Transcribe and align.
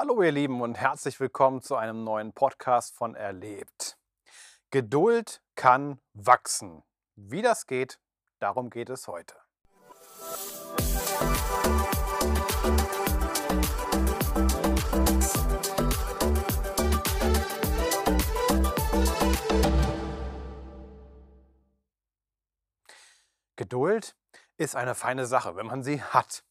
Hallo 0.00 0.22
ihr 0.22 0.30
Lieben 0.30 0.60
und 0.60 0.76
herzlich 0.76 1.18
willkommen 1.18 1.60
zu 1.60 1.74
einem 1.74 2.04
neuen 2.04 2.32
Podcast 2.32 2.94
von 2.94 3.16
Erlebt. 3.16 3.98
Geduld 4.70 5.42
kann 5.56 5.98
wachsen. 6.14 6.84
Wie 7.16 7.42
das 7.42 7.66
geht, 7.66 7.98
darum 8.38 8.70
geht 8.70 8.90
es 8.90 9.08
heute. 9.08 9.34
Geduld 23.56 24.14
ist 24.58 24.76
eine 24.76 24.94
feine 24.94 25.26
Sache, 25.26 25.56
wenn 25.56 25.66
man 25.66 25.82
sie 25.82 26.00
hat. 26.00 26.44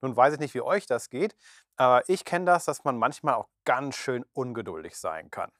Nun 0.00 0.16
weiß 0.16 0.34
ich 0.34 0.40
nicht, 0.40 0.54
wie 0.54 0.60
euch 0.60 0.86
das 0.86 1.10
geht, 1.10 1.36
aber 1.76 2.08
ich 2.08 2.24
kenne 2.24 2.44
das, 2.44 2.64
dass 2.64 2.84
man 2.84 2.98
manchmal 2.98 3.34
auch 3.34 3.48
ganz 3.64 3.96
schön 3.96 4.24
ungeduldig 4.32 4.96
sein 4.96 5.30
kann. 5.30 5.50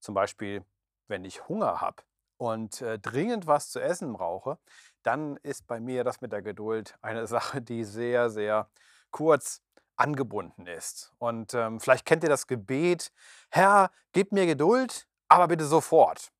Zum 0.00 0.14
Beispiel, 0.14 0.64
wenn 1.08 1.24
ich 1.24 1.48
Hunger 1.48 1.80
habe 1.80 2.02
und 2.36 2.80
äh, 2.82 2.98
dringend 2.98 3.46
was 3.46 3.70
zu 3.70 3.80
essen 3.80 4.12
brauche, 4.12 4.58
dann 5.02 5.36
ist 5.38 5.66
bei 5.66 5.80
mir 5.80 6.04
das 6.04 6.20
mit 6.20 6.32
der 6.32 6.42
Geduld 6.42 6.96
eine 7.02 7.26
Sache, 7.26 7.62
die 7.62 7.84
sehr, 7.84 8.30
sehr 8.30 8.68
kurz 9.10 9.62
angebunden 9.96 10.66
ist. 10.66 11.12
Und 11.18 11.54
ähm, 11.54 11.80
vielleicht 11.80 12.04
kennt 12.04 12.22
ihr 12.22 12.28
das 12.28 12.46
Gebet, 12.46 13.12
Herr, 13.50 13.90
gib 14.12 14.32
mir 14.32 14.46
Geduld, 14.46 15.08
aber 15.28 15.48
bitte 15.48 15.64
sofort. 15.64 16.32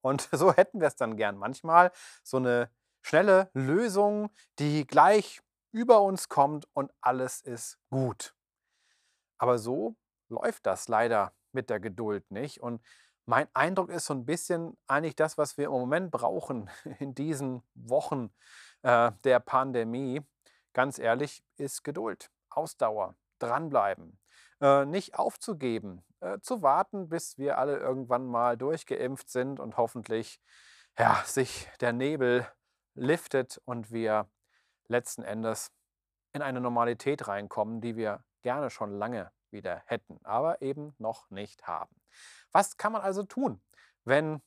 Und 0.00 0.28
so 0.32 0.52
hätten 0.52 0.80
wir 0.80 0.88
es 0.88 0.96
dann 0.96 1.16
gern 1.16 1.36
manchmal, 1.36 1.92
so 2.22 2.38
eine 2.38 2.70
schnelle 3.02 3.50
Lösung, 3.52 4.30
die 4.58 4.86
gleich 4.86 5.40
über 5.74 6.02
uns 6.02 6.28
kommt 6.28 6.68
und 6.72 6.92
alles 7.00 7.40
ist 7.40 7.78
gut. 7.90 8.32
Aber 9.38 9.58
so 9.58 9.96
läuft 10.28 10.66
das 10.66 10.86
leider 10.86 11.32
mit 11.50 11.68
der 11.68 11.80
Geduld 11.80 12.30
nicht. 12.30 12.60
Und 12.60 12.80
mein 13.26 13.48
Eindruck 13.54 13.90
ist 13.90 14.06
so 14.06 14.14
ein 14.14 14.24
bisschen 14.24 14.78
eigentlich 14.86 15.16
das, 15.16 15.36
was 15.36 15.58
wir 15.58 15.66
im 15.66 15.72
Moment 15.72 16.12
brauchen 16.12 16.70
in 17.00 17.14
diesen 17.16 17.64
Wochen 17.74 18.32
äh, 18.82 19.10
der 19.24 19.40
Pandemie. 19.40 20.22
Ganz 20.74 21.00
ehrlich, 21.00 21.44
ist 21.56 21.82
Geduld, 21.82 22.30
Ausdauer, 22.50 23.16
dranbleiben, 23.40 24.20
äh, 24.60 24.84
nicht 24.84 25.18
aufzugeben, 25.18 26.04
äh, 26.20 26.38
zu 26.40 26.62
warten, 26.62 27.08
bis 27.08 27.36
wir 27.36 27.58
alle 27.58 27.78
irgendwann 27.78 28.26
mal 28.26 28.56
durchgeimpft 28.56 29.28
sind 29.28 29.58
und 29.58 29.76
hoffentlich 29.76 30.40
ja, 30.96 31.20
sich 31.24 31.68
der 31.80 31.92
Nebel 31.92 32.46
liftet 32.94 33.60
und 33.64 33.90
wir 33.90 34.28
letzten 34.88 35.22
Endes 35.22 35.72
in 36.32 36.42
eine 36.42 36.60
Normalität 36.60 37.28
reinkommen, 37.28 37.80
die 37.80 37.96
wir 37.96 38.24
gerne 38.42 38.70
schon 38.70 38.92
lange 38.92 39.32
wieder 39.50 39.82
hätten, 39.86 40.18
aber 40.24 40.62
eben 40.62 40.94
noch 40.98 41.30
nicht 41.30 41.66
haben. 41.66 41.94
Was 42.52 42.76
kann 42.76 42.92
man 42.92 43.02
also 43.02 43.22
tun, 43.22 43.62
wenn 44.04 44.42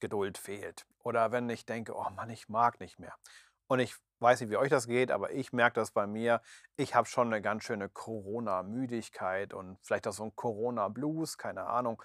Geduld 0.00 0.38
fehlt 0.38 0.86
oder 0.98 1.32
wenn 1.32 1.48
ich 1.48 1.66
denke, 1.66 1.96
oh 1.96 2.10
Mann, 2.10 2.30
ich 2.30 2.48
mag 2.48 2.80
nicht 2.80 2.98
mehr. 2.98 3.14
Und 3.66 3.80
ich 3.80 3.96
weiß 4.20 4.40
nicht, 4.40 4.50
wie 4.50 4.56
euch 4.56 4.70
das 4.70 4.86
geht, 4.86 5.10
aber 5.10 5.32
ich 5.32 5.52
merke 5.52 5.80
das 5.80 5.90
bei 5.90 6.06
mir. 6.06 6.42
Ich 6.76 6.94
habe 6.94 7.08
schon 7.08 7.28
eine 7.28 7.40
ganz 7.40 7.64
schöne 7.64 7.88
Corona-Müdigkeit 7.88 9.54
und 9.54 9.78
vielleicht 9.82 10.06
auch 10.06 10.12
so 10.12 10.24
ein 10.24 10.36
Corona-Blues, 10.36 11.38
keine 11.38 11.66
Ahnung. 11.66 12.02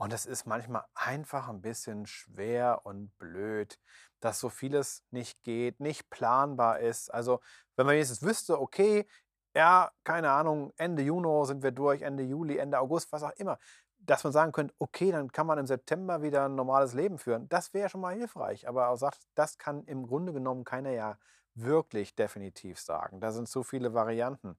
Und 0.00 0.14
es 0.14 0.24
ist 0.24 0.46
manchmal 0.46 0.84
einfach 0.94 1.50
ein 1.50 1.60
bisschen 1.60 2.06
schwer 2.06 2.80
und 2.84 3.10
blöd, 3.18 3.78
dass 4.20 4.40
so 4.40 4.48
vieles 4.48 5.04
nicht 5.10 5.42
geht, 5.42 5.78
nicht 5.78 6.08
planbar 6.08 6.80
ist. 6.80 7.12
Also, 7.12 7.40
wenn 7.76 7.84
man 7.84 7.96
jetzt 7.96 8.22
wüsste, 8.22 8.58
okay, 8.58 9.06
ja, 9.54 9.90
keine 10.02 10.30
Ahnung, 10.30 10.72
Ende 10.78 11.02
Juni 11.02 11.44
sind 11.44 11.62
wir 11.62 11.70
durch, 11.70 12.00
Ende 12.00 12.22
Juli, 12.22 12.56
Ende 12.56 12.78
August, 12.78 13.12
was 13.12 13.22
auch 13.22 13.32
immer, 13.32 13.58
dass 13.98 14.24
man 14.24 14.32
sagen 14.32 14.52
könnte, 14.52 14.74
okay, 14.78 15.12
dann 15.12 15.32
kann 15.32 15.46
man 15.46 15.58
im 15.58 15.66
September 15.66 16.22
wieder 16.22 16.46
ein 16.46 16.54
normales 16.54 16.94
Leben 16.94 17.18
führen. 17.18 17.46
Das 17.50 17.74
wäre 17.74 17.90
schon 17.90 18.00
mal 18.00 18.14
hilfreich. 18.14 18.66
Aber 18.68 18.88
auch 18.88 18.96
sagt, 18.96 19.20
das 19.34 19.58
kann 19.58 19.84
im 19.84 20.06
Grunde 20.06 20.32
genommen 20.32 20.64
keiner 20.64 20.92
ja 20.92 21.18
wirklich 21.54 22.14
definitiv 22.14 22.80
sagen. 22.80 23.20
Da 23.20 23.32
sind 23.32 23.50
so 23.50 23.62
viele 23.62 23.92
Varianten 23.92 24.56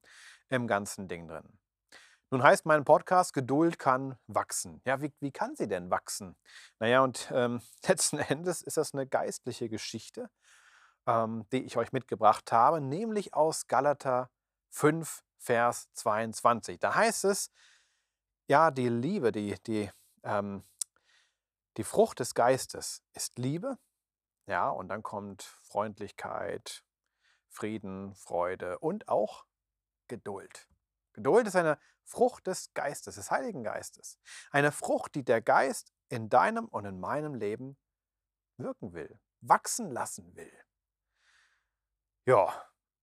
im 0.50 0.68
ganzen 0.68 1.07
Ding 1.07 1.28
drin. 1.28 1.61
Nun 2.34 2.44
heißt 2.44 2.66
mein 2.66 2.86
Podcast, 2.86 3.34
Geduld 3.34 3.78
kann 3.78 4.18
wachsen. 4.28 4.81
Ja, 4.86 5.02
wie, 5.02 5.14
wie 5.19 5.34
kann 5.34 5.58
sie 5.58 5.68
denn 5.68 5.92
wachsen? 5.92 6.38
Naja, 6.80 7.02
und 7.02 7.30
ähm, 7.34 7.62
letzten 7.86 8.19
Endes 8.19 8.62
ist 8.62 8.78
das 8.78 8.94
eine 8.94 9.06
geistliche 9.06 9.68
Geschichte, 9.68 10.30
ähm, 11.06 11.46
die 11.52 11.62
ich 11.66 11.75
euch 11.75 11.92
mitgebracht 11.92 12.53
habe, 12.53 12.80
nämlich 12.80 13.34
aus 13.34 13.68
Galater 13.68 14.31
5, 14.69 15.25
Vers 15.40 15.90
22. 15.92 16.80
Da 16.80 16.96
heißt 16.96 17.25
es, 17.25 17.52
ja, 18.48 18.72
die 18.72 18.88
Liebe, 18.88 19.34
die, 19.34 19.62
die, 19.68 19.92
ähm, 20.24 20.63
die 21.75 21.84
Frucht 21.84 22.22
des 22.22 22.34
Geistes 22.34 23.03
ist 23.12 23.40
Liebe. 23.40 23.78
Ja, 24.48 24.69
und 24.69 24.88
dann 24.88 25.03
kommt 25.03 25.44
Freundlichkeit, 25.63 26.86
Frieden, 27.50 28.16
Freude 28.16 28.80
und 28.80 29.09
auch 29.09 29.46
Geduld. 30.08 30.71
Geduld 31.14 31.48
ist 31.48 31.56
eine 31.56 31.78
Frucht 32.04 32.48
des 32.48 32.74
Geistes, 32.74 33.16
des 33.16 33.32
Heiligen 33.32 33.64
Geistes. 33.64 34.20
Eine 34.52 34.72
Frucht, 34.72 35.16
die 35.16 35.24
der 35.24 35.42
Geist 35.42 35.94
in 36.10 36.30
deinem 36.30 36.66
und 36.68 36.86
in 36.86 37.00
meinem 37.00 37.36
Leben 37.36 37.78
wirken 38.58 38.94
will, 38.94 39.20
wachsen 39.42 39.90
lassen 39.92 40.36
will. 40.36 40.52
Ja, 42.26 42.54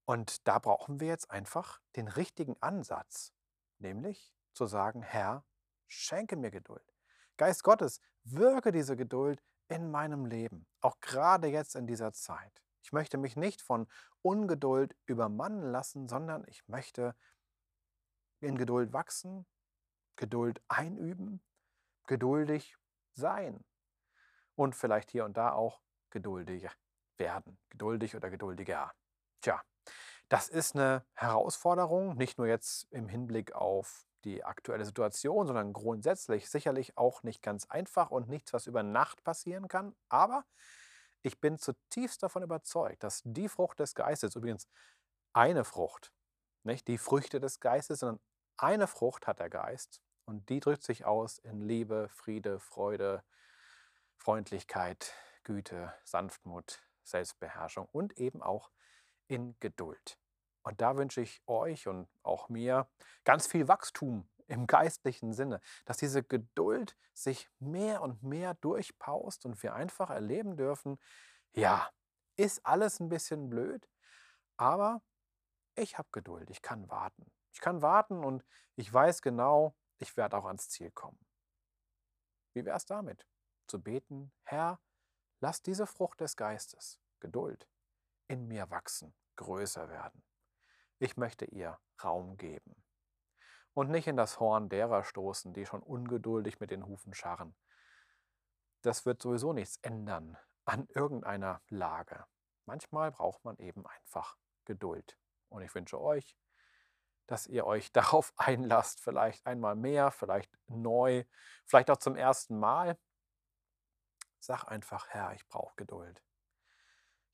und 0.05 0.47
da 0.47 0.59
brauchen 0.59 1.01
wir 1.01 1.09
jetzt 1.09 1.31
einfach 1.31 1.81
den 1.97 2.09
richtigen 2.09 2.57
Ansatz, 2.61 3.33
nämlich 3.79 4.35
zu 4.53 4.67
sagen, 4.67 5.03
Herr, 5.03 5.45
schenke 5.87 6.37
mir 6.37 6.51
Geduld. 6.51 6.95
Geist 7.37 7.63
Gottes, 7.63 8.01
wirke 8.25 8.73
diese 8.73 8.97
Geduld 8.97 9.43
in 9.69 9.91
meinem 9.91 10.27
Leben, 10.27 10.67
auch 10.81 11.01
gerade 11.01 11.49
jetzt 11.49 11.77
in 11.77 11.87
dieser 11.87 12.13
Zeit. 12.13 12.63
Ich 12.83 12.93
möchte 12.93 13.19
mich 13.19 13.37
nicht 13.37 13.61
von 13.61 13.87
Ungeduld 14.23 14.97
übermannen 15.07 15.63
lassen, 15.63 16.09
sondern 16.09 16.45
ich 16.47 16.67
möchte 16.69 17.15
in 18.41 18.57
Geduld 18.57 18.93
wachsen, 18.93 19.47
Geduld 20.17 20.61
einüben, 20.69 21.43
geduldig 22.07 22.77
sein 23.15 23.65
und 24.55 24.75
vielleicht 24.75 25.11
hier 25.11 25.25
und 25.25 25.37
da 25.37 25.53
auch 25.53 25.81
geduldig 26.11 26.69
werden, 27.19 27.59
geduldig 27.71 28.17
oder 28.17 28.31
geduldiger. 28.31 28.93
Tja, 29.41 29.63
das 30.29 30.49
ist 30.49 30.75
eine 30.75 31.07
Herausforderung, 31.15 32.17
nicht 32.17 32.39
nur 32.39 32.47
jetzt 32.47 32.87
im 32.91 33.09
Hinblick 33.09 33.53
auf 33.53 34.05
die 34.25 34.45
aktuelle 34.45 34.85
Situation, 34.85 35.47
sondern 35.47 35.73
grundsätzlich 35.73 36.51
sicherlich 36.51 36.99
auch 36.99 37.23
nicht 37.23 37.43
ganz 37.43 37.67
einfach 37.67 38.11
und 38.11 38.29
nichts, 38.29 38.53
was 38.53 38.67
über 38.67 38.83
Nacht 38.83 39.23
passieren 39.23 39.69
kann. 39.69 39.95
Aber 40.09 40.45
ich 41.23 41.41
bin 41.41 41.59
zutiefst 41.59 42.23
davon 42.23 42.43
überzeugt, 42.43 43.03
dass 43.05 43.23
die 43.25 43.49
Frucht 43.49 43.81
des 43.81 43.95
Geistes, 43.95 44.35
übrigens 44.35 44.69
eine 45.33 45.65
Frucht, 45.65 46.13
nicht 46.65 46.89
die 46.89 46.99
Früchte 46.99 47.41
des 47.41 47.61
Geistes, 47.61 48.01
sondern 48.01 48.21
eine 48.59 48.87
Frucht 48.87 49.27
hat 49.27 49.39
der 49.39 49.51
Geist 49.51 50.03
und 50.25 50.49
die 50.49 50.61
drückt 50.61 50.83
sich 50.83 51.05
aus 51.05 51.39
in 51.39 51.63
Liebe, 51.63 52.09
Friede, 52.11 52.59
Freude, 52.61 53.25
Freundlichkeit, 54.17 55.15
Güte, 55.45 55.95
Sanftmut, 56.05 56.83
Selbstbeherrschung 57.05 57.89
und 57.93 58.19
eben 58.19 58.43
auch 58.43 58.71
in 59.29 59.57
Geduld. 59.61 60.19
Und 60.63 60.81
da 60.81 60.97
wünsche 60.97 61.21
ich 61.21 61.41
euch 61.47 61.87
und 61.87 62.09
auch 62.23 62.49
mir 62.49 62.89
ganz 63.25 63.47
viel 63.47 63.69
Wachstum 63.69 64.29
im 64.49 64.67
geistlichen 64.67 65.33
Sinne, 65.33 65.61
dass 65.85 65.99
diese 65.99 66.23
Geduld 66.23 66.97
sich 67.15 67.49
mehr 67.59 68.03
und 68.03 68.23
mehr 68.23 68.55
durchpaust 68.55 69.47
und 69.47 69.63
wir 69.63 69.75
einfach 69.75 70.11
erleben 70.11 70.57
dürfen, 70.57 70.99
ja, 71.53 71.89
ist 72.37 72.65
alles 72.67 73.01
ein 73.01 73.09
bisschen 73.09 73.49
blöd, 73.49 73.89
aber 74.57 75.03
ich 75.75 75.97
habe 75.97 76.09
Geduld, 76.13 76.51
ich 76.51 76.63
kann 76.63 76.89
warten. 76.89 77.31
Ich 77.59 77.63
kann 77.63 77.83
warten 77.83 78.23
und 78.23 78.45
ich 78.77 78.95
weiß 78.95 79.21
genau, 79.21 79.75
ich 79.97 80.17
werde 80.17 80.37
auch 80.37 80.45
ans 80.45 80.69
Ziel 80.69 80.93
kommen. 80.93 81.19
Wie 82.53 82.65
wäre 82.65 82.77
es 82.77 82.87
damit? 82.87 83.27
Zu 83.67 83.83
beten, 83.83 84.31
Herr, 84.45 84.81
lass 85.41 85.61
diese 85.61 85.89
Frucht 85.89 86.21
des 86.21 86.37
Geistes, 86.37 87.01
Geduld, 87.19 87.69
in 88.29 88.47
mir 88.47 88.71
wachsen, 88.71 89.13
größer 89.35 89.89
werden. 89.89 90.23
Ich 91.01 91.17
möchte 91.17 91.47
ihr 91.47 91.81
Raum 92.01 92.37
geben. 92.37 92.81
Und 93.75 93.91
nicht 93.91 94.07
in 94.07 94.17
das 94.17 94.39
Horn 94.39 94.69
derer 94.69 95.03
stoßen, 95.03 95.53
die 95.53 95.67
schon 95.67 95.83
ungeduldig 95.83 96.61
mit 96.61 96.71
den 96.71 96.87
Hufen 96.87 97.13
scharren. 97.13 97.57
Das 98.83 99.05
wird 99.05 99.21
sowieso 99.21 99.53
nichts 99.53 99.79
ändern 99.83 100.39
an 100.65 100.87
irgendeiner 100.95 101.61
Lage. 101.71 102.25
Manchmal 102.67 103.11
braucht 103.11 103.45
man 103.45 103.57
eben 103.57 103.85
einfach 103.85 104.37
Geduld. 104.65 105.19
Und 105.49 105.63
ich 105.63 105.75
wünsche 105.75 106.01
euch, 106.01 106.37
dass 107.29 107.47
ihr 107.47 107.65
euch 107.65 107.93
darauf 107.93 108.33
einlasst, 108.37 109.01
vielleicht 109.01 109.47
einmal 109.47 109.77
mehr, 109.77 110.11
vielleicht 110.11 110.51
neu, 110.67 111.25
vielleicht 111.65 111.91
auch 111.91 111.99
zum 111.99 112.17
ersten 112.17 112.59
Mal. 112.59 112.99
Sag 114.41 114.65
einfach, 114.65 115.09
Herr, 115.09 115.33
ich 115.35 115.47
brauche 115.47 115.75
Geduld. 115.77 116.23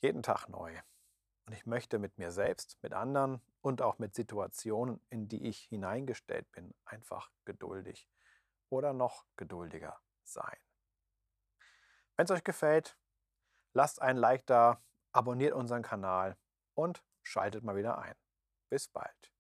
Jeden 0.01 0.23
Tag 0.23 0.49
neu. 0.49 0.79
Und 1.47 1.53
ich 1.53 1.67
möchte 1.67 1.99
mit 1.99 2.19
mir 2.19 2.31
selbst, 2.31 2.79
mit 2.83 2.95
anderen 2.95 3.41
und 3.61 3.83
auch 3.83 3.99
mit 3.99 4.15
Situationen, 4.15 5.01
in 5.11 5.29
die 5.29 5.47
ich 5.47 5.59
hineingestellt 5.65 6.51
bin, 6.53 6.75
einfach 6.85 7.31
geduldig 7.45 8.09
oder 8.71 8.93
noch 8.93 9.27
geduldiger 9.37 10.01
sein. 10.23 10.57
Wenn 12.17 12.25
es 12.25 12.31
euch 12.31 12.45
gefällt, 12.45 12.97
lasst 13.75 14.01
ein 14.01 14.17
Like 14.17 14.47
da, 14.47 14.83
abonniert 15.13 15.53
unseren 15.53 15.83
Kanal 15.83 16.37
und 16.75 17.05
schaltet 17.23 17.63
mal 17.63 17.77
wieder 17.77 17.99
ein. 17.99 18.17
Bis 18.71 18.89
bald. 18.89 19.34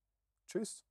Tschüss. 0.48 0.84